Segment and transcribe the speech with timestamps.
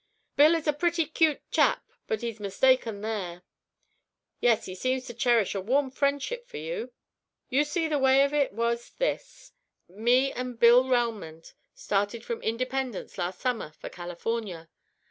[0.35, 3.43] "Bill is a pretty 'cute chap, but he's mistaken there."
[4.39, 6.91] "Yes; he seemed to cherish a warm friendship for you."
[7.49, 9.51] "You see the way of it was this:
[9.87, 14.69] Me and Bill Relmond started from Independence last summer for California.